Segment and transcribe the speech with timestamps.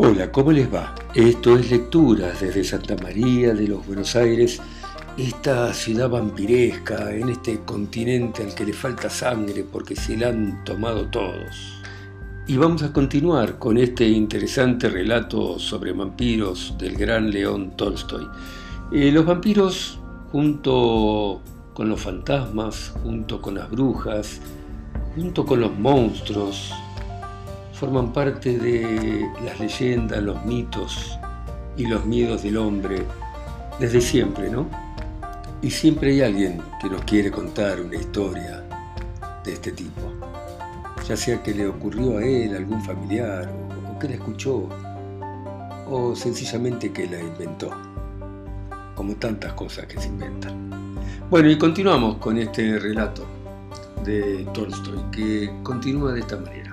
[0.00, 0.94] Hola, ¿cómo les va?
[1.12, 4.60] Esto es Lecturas desde Santa María de los Buenos Aires,
[5.16, 10.62] esta ciudad vampiresca en este continente al que le falta sangre porque se la han
[10.62, 11.82] tomado todos.
[12.46, 18.24] Y vamos a continuar con este interesante relato sobre vampiros del gran León Tolstoy.
[18.92, 19.98] Eh, los vampiros,
[20.30, 21.42] junto
[21.74, 24.40] con los fantasmas, junto con las brujas,
[25.16, 26.72] junto con los monstruos,
[27.78, 31.16] forman parte de las leyendas, los mitos
[31.76, 33.04] y los miedos del hombre
[33.78, 34.66] desde siempre, ¿no?
[35.62, 38.64] Y siempre hay alguien que nos quiere contar una historia
[39.44, 40.02] de este tipo,
[41.06, 43.48] ya sea que le ocurrió a él, a algún familiar,
[43.88, 44.68] o que la escuchó,
[45.88, 47.70] o sencillamente que la inventó,
[48.96, 50.96] como tantas cosas que se inventan.
[51.30, 53.24] Bueno, y continuamos con este relato
[54.04, 56.67] de Tolstoy, que continúa de esta manera.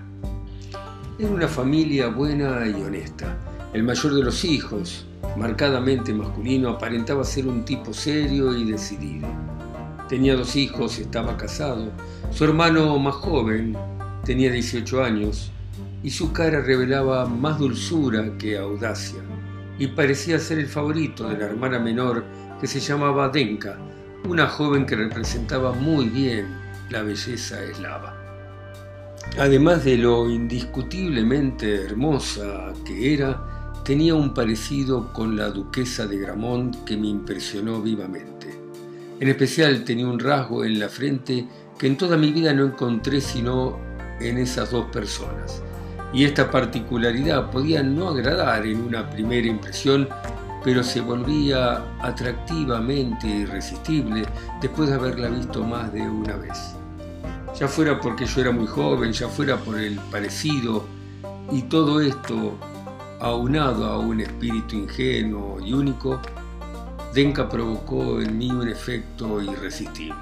[1.17, 3.37] Era una familia buena y honesta.
[3.73, 5.05] El mayor de los hijos,
[5.37, 9.25] marcadamente masculino, aparentaba ser un tipo serio y decidido.
[10.09, 11.90] Tenía dos hijos, estaba casado.
[12.31, 13.77] Su hermano más joven
[14.25, 15.53] tenía 18 años
[16.03, 19.21] y su cara revelaba más dulzura que audacia
[19.79, 22.25] y parecía ser el favorito de la hermana menor
[22.59, 23.77] que se llamaba Denka,
[24.27, 26.47] una joven que representaba muy bien
[26.90, 28.24] la belleza eslava.
[29.37, 36.85] Además de lo indiscutiblemente hermosa que era, tenía un parecido con la duquesa de Gramont
[36.85, 38.57] que me impresionó vivamente.
[39.20, 41.46] En especial tenía un rasgo en la frente
[41.77, 43.77] que en toda mi vida no encontré sino
[44.21, 45.62] en esas dos personas.
[46.13, 50.07] Y esta particularidad podía no agradar en una primera impresión,
[50.63, 54.26] pero se volvía atractivamente irresistible
[54.62, 56.74] después de haberla visto más de una vez
[57.59, 60.85] ya fuera porque yo era muy joven, ya fuera por el parecido,
[61.51, 62.57] y todo esto
[63.20, 66.22] aunado a un espíritu ingenuo y único,
[67.13, 70.16] Denka provocó en mí un efecto irresistible.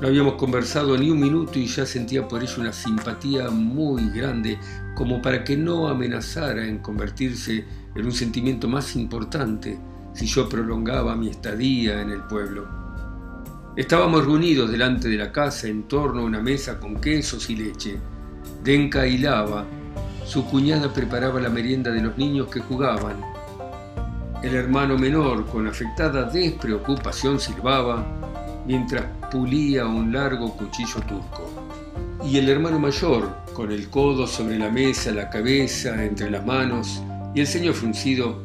[0.00, 4.58] No habíamos conversado ni un minuto y ya sentía por ello una simpatía muy grande
[4.94, 7.64] como para que no amenazara en convertirse
[7.94, 9.78] en un sentimiento más importante
[10.12, 12.77] si yo prolongaba mi estadía en el pueblo.
[13.76, 17.98] Estábamos reunidos delante de la casa en torno a una mesa con quesos y leche.
[18.64, 19.64] Denka hilaba.
[20.24, 23.20] Su cuñada preparaba la merienda de los niños que jugaban.
[24.42, 28.04] El hermano menor, con afectada despreocupación, silbaba
[28.66, 31.48] mientras pulía un largo cuchillo turco.
[32.24, 37.00] Y el hermano mayor, con el codo sobre la mesa, la cabeza entre las manos
[37.32, 38.42] y el ceño fruncido,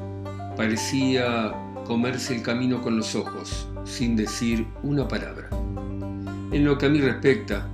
[0.56, 1.52] parecía
[1.88, 5.50] comerse el camino con los ojos sin decir una palabra.
[6.52, 7.68] En lo que a mí respecta,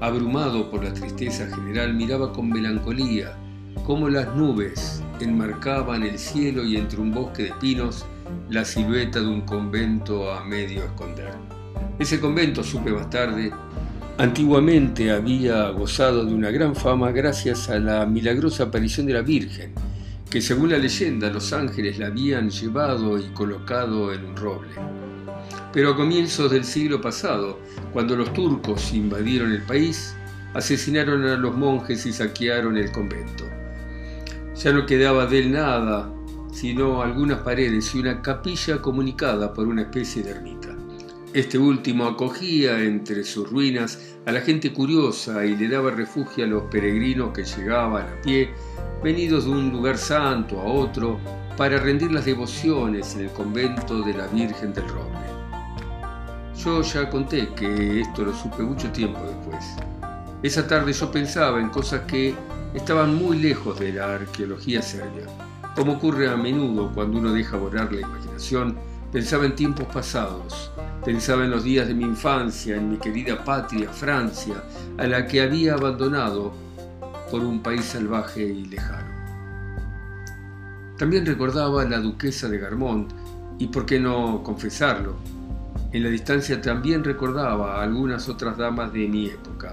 [0.00, 3.34] abrumado por la tristeza general, miraba con melancolía
[3.84, 8.04] cómo las nubes enmarcaban el cielo y entre un bosque de pinos
[8.50, 11.32] la silueta de un convento a medio esconder.
[11.98, 13.52] Ese convento, supe más tarde,
[14.18, 19.72] antiguamente había gozado de una gran fama gracias a la milagrosa aparición de la Virgen,
[20.30, 24.74] que según la leyenda los ángeles la habían llevado y colocado en un roble.
[25.72, 27.58] Pero a comienzos del siglo pasado,
[27.92, 30.14] cuando los turcos invadieron el país,
[30.54, 33.44] asesinaron a los monjes y saquearon el convento.
[34.54, 36.12] Ya no quedaba de él nada,
[36.52, 40.77] sino algunas paredes y una capilla comunicada por una especie de ermita.
[41.34, 46.48] Este último acogía entre sus ruinas a la gente curiosa y le daba refugio a
[46.48, 48.48] los peregrinos que llegaban a pie,
[49.04, 51.20] venidos de un lugar santo a otro,
[51.58, 55.18] para rendir las devociones en el convento de la Virgen del Roble.
[56.64, 59.76] Yo ya conté que esto lo supe mucho tiempo después.
[60.42, 62.34] Esa tarde yo pensaba en cosas que
[62.72, 65.26] estaban muy lejos de la arqueología serbia.
[65.76, 68.78] Como ocurre a menudo cuando uno deja borrar la imaginación,
[69.12, 70.70] pensaba en tiempos pasados,
[71.08, 74.62] pensaba en los días de mi infancia, en mi querida patria, Francia,
[74.98, 76.52] a la que había abandonado
[77.30, 79.08] por un país salvaje y lejano.
[80.98, 83.10] También recordaba la duquesa de Garmont,
[83.58, 85.16] y por qué no confesarlo,
[85.94, 89.72] en la distancia también recordaba a algunas otras damas de mi época,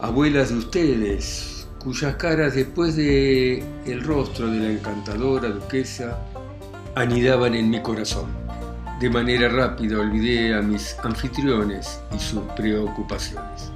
[0.00, 6.18] abuelas de ustedes, cuyas caras después de el rostro de la encantadora duquesa
[6.96, 8.41] anidaban en mi corazón.
[9.02, 13.72] De manera rápida olvidé a mis anfitriones y sus preocupaciones.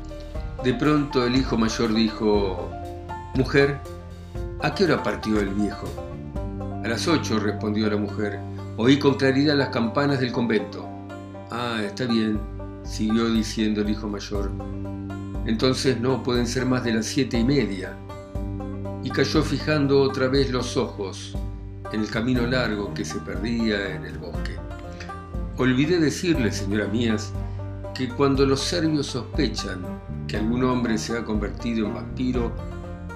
[0.63, 2.71] De pronto el hijo mayor dijo,
[3.35, 3.81] Mujer,
[4.63, 5.89] ¿a qué hora partió el viejo?
[6.85, 8.39] A las ocho, respondió la mujer.
[8.77, 10.89] Oí con claridad las campanas del convento.
[11.51, 12.39] Ah, está bien,
[12.85, 14.53] siguió diciendo el hijo mayor.
[15.45, 17.97] Entonces no pueden ser más de las siete y media.
[19.03, 21.37] y cayó fijando otra vez los ojos
[21.93, 24.57] en el camino largo que se perdía en el bosque.
[25.59, 27.33] Olvidé decirle, señora mías,
[27.95, 29.81] que cuando los serbios sospechan
[30.29, 32.53] que algún hombre se ha convertido en vampiro,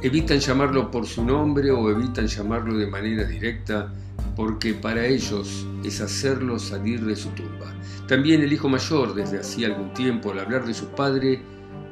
[0.02, 3.92] evitan llamarlo por su nombre o evitan llamarlo de manera directa
[4.34, 7.74] porque para ellos es hacerlo salir de su tumba.
[8.08, 11.42] También el hijo mayor, desde hacía algún tiempo, al hablar de su padre,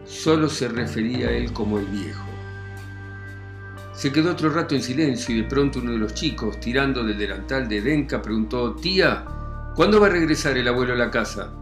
[0.06, 2.24] solo se refería a él como el viejo.
[3.92, 7.18] Se quedó otro rato en silencio y de pronto uno de los chicos, tirando del
[7.18, 9.26] delantal de Denka, preguntó, Tía,
[9.78, 11.52] ¿cuándo va a regresar el abuelo a la casa?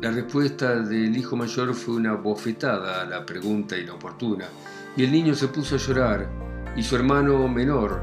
[0.00, 4.46] La respuesta del hijo mayor fue una bofetada a la pregunta inoportuna,
[4.96, 6.28] y el niño se puso a llorar,
[6.74, 8.02] y su hermano menor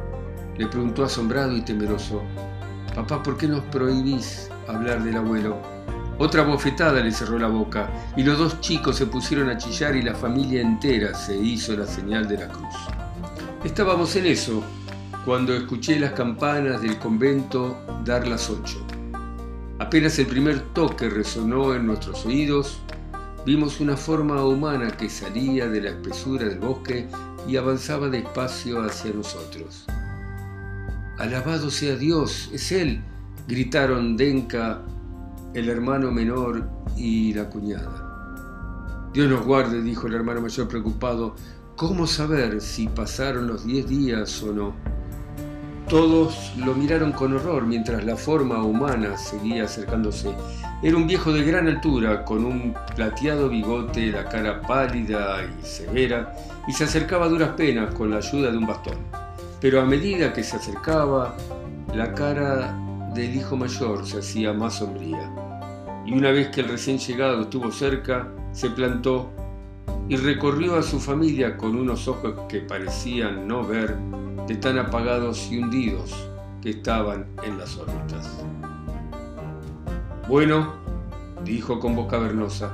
[0.57, 2.23] le preguntó asombrado y temeroso,
[2.95, 5.57] Papá, ¿por qué nos prohibís hablar del abuelo?
[6.17, 10.01] Otra bofetada le cerró la boca y los dos chicos se pusieron a chillar y
[10.01, 12.75] la familia entera se hizo la señal de la cruz.
[13.65, 14.63] Estábamos en eso
[15.29, 18.83] cuando escuché las campanas del convento dar las ocho.
[19.77, 22.79] Apenas el primer toque resonó en nuestros oídos,
[23.45, 27.07] vimos una forma humana que salía de la espesura del bosque
[27.47, 29.85] y avanzaba despacio hacia nosotros.
[31.19, 32.99] Alabado sea Dios, es Él,
[33.47, 34.81] gritaron Denka,
[35.53, 36.67] el hermano menor
[36.97, 39.11] y la cuñada.
[39.13, 41.35] Dios nos guarde, dijo el hermano mayor preocupado,
[41.75, 44.98] ¿cómo saber si pasaron los diez días o no?
[45.89, 50.29] Todos lo miraron con horror mientras la forma humana seguía acercándose.
[50.83, 56.35] Era un viejo de gran altura, con un plateado bigote, la cara pálida y severa,
[56.67, 58.97] y se acercaba a duras penas con la ayuda de un bastón.
[59.59, 61.35] Pero a medida que se acercaba,
[61.95, 62.77] la cara
[63.15, 65.27] del hijo mayor se hacía más sombría.
[66.05, 69.31] Y una vez que el recién llegado estuvo cerca, se plantó
[70.09, 73.95] y recorrió a su familia con unos ojos que parecían no ver
[74.47, 76.27] de tan apagados y hundidos
[76.63, 78.43] que estaban en las órbitas.
[80.27, 80.73] Bueno,
[81.45, 82.73] dijo con voz cavernosa,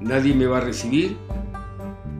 [0.00, 1.16] ¿nadie me va a recibir?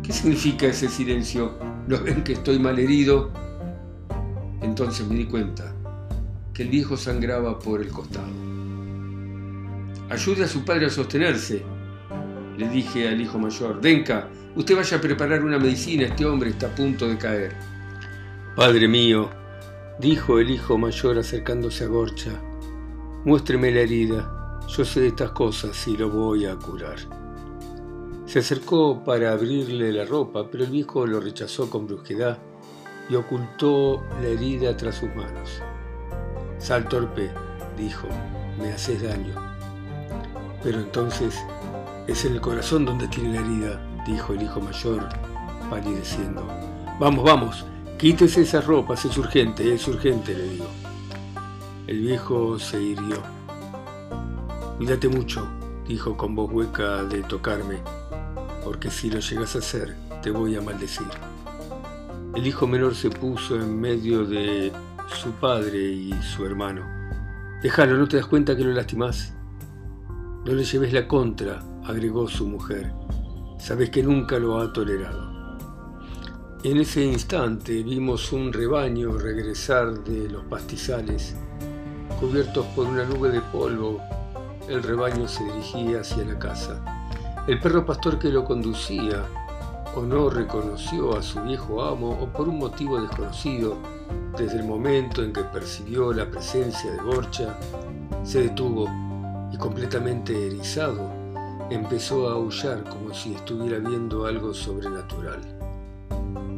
[0.02, 1.52] ¿Qué significa ese silencio?
[1.86, 3.30] ¿No ven que estoy mal herido?
[4.62, 5.74] Entonces me di cuenta
[6.54, 8.32] que el viejo sangraba por el costado.
[10.08, 11.62] Ayude a su padre a sostenerse,
[12.56, 13.80] le dije al hijo mayor.
[13.80, 17.54] Denka, usted vaya a preparar una medicina, este hombre está a punto de caer.
[18.56, 19.30] Padre mío,
[19.98, 22.32] dijo el hijo mayor acercándose a Gorcha,
[23.24, 26.98] muéstreme la herida, yo sé de estas cosas y lo voy a curar.
[28.26, 32.38] Se acercó para abrirle la ropa, pero el viejo lo rechazó con brusquedad
[33.08, 35.60] y ocultó la herida tras sus manos.
[36.58, 37.30] Sal torpe,
[37.76, 38.08] dijo,
[38.58, 39.34] me haces daño.
[40.62, 41.34] Pero entonces
[42.06, 45.08] es en el corazón donde tiene la herida, dijo el hijo mayor,
[45.70, 46.46] palideciendo.
[46.98, 47.66] Vamos, vamos,
[47.98, 50.66] quítese esas ropas, es urgente, es urgente, le digo.
[51.86, 53.22] El viejo se hirió.
[54.78, 55.48] Cuídate mucho,
[55.86, 57.78] dijo con voz hueca de tocarme,
[58.64, 61.06] porque si lo llegas a hacer, te voy a maldecir.
[62.34, 64.72] El hijo menor se puso en medio de
[65.20, 66.82] su padre y su hermano.
[67.62, 69.34] Déjalo, ¿no te das cuenta que lo lastimás?
[70.44, 72.92] No le lleves la contra, agregó su mujer.
[73.58, 75.32] Sabes que nunca lo ha tolerado.
[76.64, 81.34] En ese instante vimos un rebaño regresar de los pastizales.
[82.20, 84.00] Cubiertos por una nube de polvo,
[84.68, 86.80] el rebaño se dirigía hacia la casa.
[87.48, 89.24] El perro pastor que lo conducía
[89.96, 93.76] o no reconoció a su viejo amo o por un motivo desconocido,
[94.38, 97.58] desde el momento en que percibió la presencia de Gorcha,
[98.22, 98.88] se detuvo
[99.52, 101.21] y completamente erizado
[101.74, 105.40] empezó a aullar como si estuviera viendo algo sobrenatural.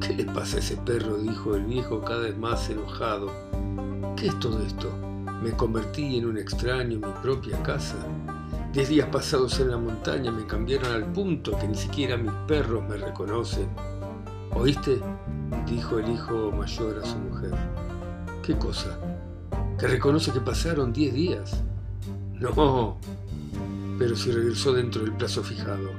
[0.00, 1.16] ¿Qué le pasa a ese perro?
[1.18, 3.30] dijo el viejo cada vez más enojado.
[4.16, 4.90] ¿Qué es todo esto?
[5.42, 7.96] ¿Me convertí en un extraño en mi propia casa?
[8.72, 12.82] Diez días pasados en la montaña me cambiaron al punto que ni siquiera mis perros
[12.88, 13.68] me reconocen.
[14.52, 15.00] ¿Oíste?
[15.66, 17.52] dijo el hijo mayor a su mujer.
[18.42, 18.98] ¿Qué cosa?
[19.78, 21.62] ¿Que reconoce que pasaron diez días?
[22.34, 22.98] No,
[24.04, 25.90] pero si regresó dentro del plazo fijado.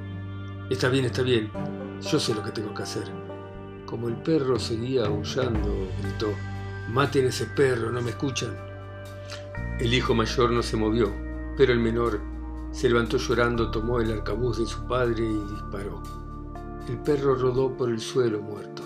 [0.70, 1.50] Está bien, está bien,
[2.00, 3.02] yo sé lo que tengo que hacer.
[3.84, 6.28] Como el perro seguía aullando, gritó,
[6.88, 8.56] maten a ese perro, ¿no me escuchan?
[9.80, 11.12] El hijo mayor no se movió,
[11.56, 12.20] pero el menor
[12.70, 16.00] se levantó llorando, tomó el arcabuz de su padre y disparó.
[16.88, 18.84] El perro rodó por el suelo muerto.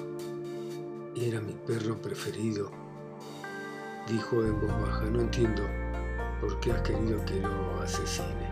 [1.15, 2.71] Era mi perro preferido,
[4.09, 5.05] dijo en voz baja.
[5.11, 5.63] No entiendo
[6.41, 8.50] por qué has querido que lo asesine.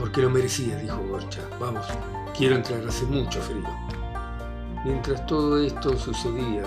[0.00, 1.42] Porque lo merecía, dijo Gorcha.
[1.60, 1.86] Vamos,
[2.34, 3.68] quiero entrar, hace mucho frío.
[4.82, 6.64] Mientras todo esto sucedía,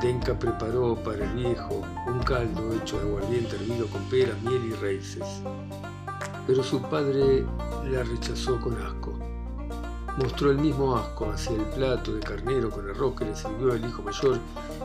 [0.00, 4.72] Denka preparó para el viejo un caldo hecho de aguardiente hervido con peras, miel y
[4.72, 5.42] raíces.
[6.46, 7.44] Pero su padre
[7.84, 9.12] la rechazó con asco.
[10.16, 13.84] Mostró el mismo asco hacia el plato de carnero con arroz que le sirvió el
[13.84, 14.38] hijo mayor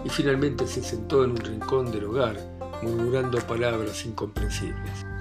[0.04, 2.38] y finalmente se sentó en un rincón del hogar,
[2.82, 5.17] murmurando palabras incomprensibles.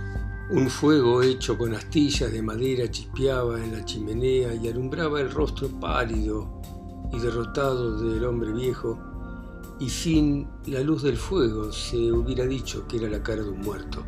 [0.49, 5.69] Un fuego hecho con astillas de madera chispeaba en la chimenea y alumbraba el rostro
[5.69, 6.63] pálido
[7.13, 8.97] y derrotado del hombre viejo,
[9.81, 13.61] y sin la luz del fuego se hubiera dicho que era la cara de un
[13.61, 14.05] muerto.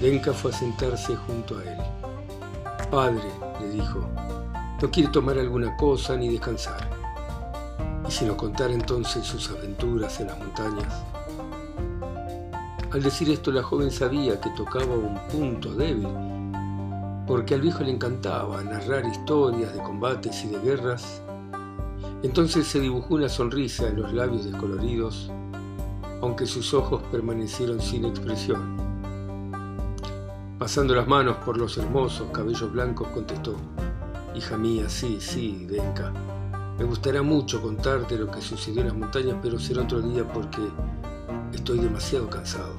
[0.00, 1.78] Denka fue a sentarse junto a él.
[2.88, 4.08] Padre, le dijo,
[4.80, 6.88] no quiere tomar alguna cosa ni descansar.
[8.08, 11.04] ¿Y si nos contara entonces sus aventuras en las montañas?
[12.92, 16.08] Al decir esto, la joven sabía que tocaba un punto débil,
[17.26, 21.22] porque al viejo le encantaba narrar historias de combates y de guerras
[22.22, 25.30] entonces se dibujó una sonrisa en los labios descoloridos,
[26.20, 28.76] aunque sus ojos permanecieron sin expresión.
[30.58, 33.56] Pasando las manos por los hermosos cabellos blancos, contestó,
[34.34, 36.12] Hija mía, sí, sí, Denka.
[36.78, 40.60] Me gustaría mucho contarte lo que sucedió en las montañas, pero será otro día porque
[41.60, 42.74] estoy demasiado cansado.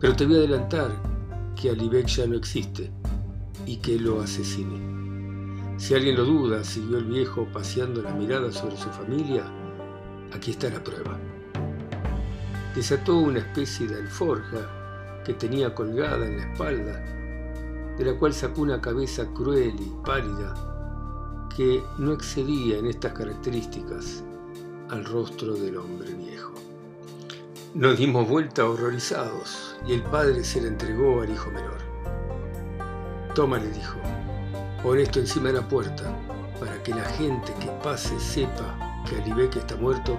[0.00, 0.90] Pero te voy a adelantar
[1.54, 2.90] que Alibek ya no existe
[3.64, 5.76] y que lo asesine.
[5.78, 9.44] Si alguien lo duda, siguió el viejo paseando la mirada sobre su familia,
[10.32, 11.16] aquí está la prueba.
[12.74, 17.04] Desató una especie de alforja que tenía colgada en la espalda,
[17.96, 20.54] de la cual sacó una cabeza cruel y pálida
[21.56, 24.24] que no excedía en estas características
[24.90, 26.65] al rostro del hombre viejo.
[27.76, 31.76] Nos dimos vuelta horrorizados y el padre se le entregó al hijo menor.
[33.34, 33.98] Toma, le dijo,
[34.82, 36.04] Pon esto encima de la puerta
[36.58, 40.18] para que la gente que pase sepa que Alibeque está muerto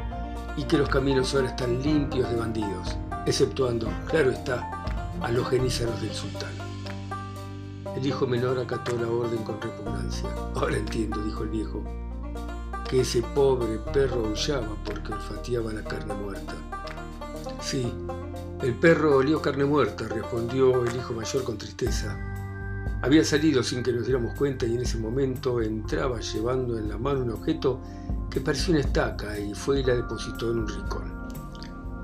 [0.56, 2.96] y que los caminos ahora están limpios de bandidos,
[3.26, 4.62] exceptuando, claro está,
[5.20, 6.54] a los genízaros del sultán.
[7.96, 10.30] El hijo menor acató la orden con repugnancia.
[10.54, 11.84] Ahora entiendo, dijo el viejo,
[12.88, 16.54] que ese pobre perro aullaba porque olfateaba la carne muerta.
[17.62, 17.92] Sí,
[18.62, 22.18] el perro olió carne muerta, respondió el hijo mayor con tristeza.
[23.01, 26.98] Había salido sin que nos diéramos cuenta y en ese momento entraba llevando en la
[26.98, 27.80] mano un objeto
[28.30, 31.27] que parecía una estaca y fue y la depositó en un rincón.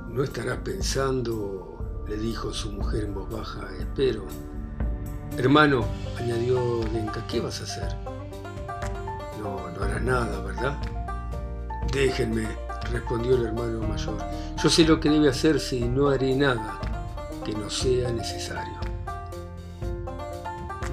[0.10, 4.26] No estarás pensando, le dijo su mujer en voz baja, espero.
[5.38, 5.86] Hermano,
[6.20, 7.96] añadió Lenka, ¿qué vas a hacer?
[9.42, 10.78] No, no harás nada, ¿verdad?
[11.92, 12.48] Déjenme,
[12.94, 14.18] respondió el hermano mayor.
[14.62, 16.80] Yo sé lo que debe hacerse y no haré nada
[17.44, 18.80] que no sea necesario.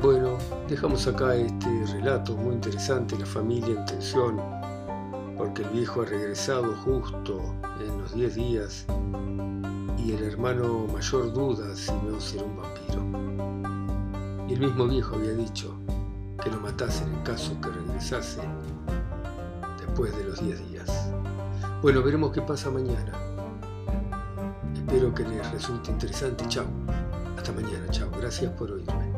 [0.03, 4.41] Bueno, dejamos acá este relato muy interesante, la familia en tensión,
[5.37, 8.87] porque el viejo ha regresado justo en los 10 días
[9.99, 14.47] y el hermano mayor duda si no será un vampiro.
[14.49, 15.79] Y el mismo viejo había dicho
[16.43, 18.41] que lo matasen en caso que regresase
[19.79, 21.00] después de los 10 días.
[21.83, 23.13] Bueno, veremos qué pasa mañana.
[24.75, 26.45] Espero que les resulte interesante.
[26.47, 26.67] Chao.
[27.39, 27.89] Hasta mañana.
[27.91, 28.11] Chao.
[28.21, 29.10] Gracias por oírme.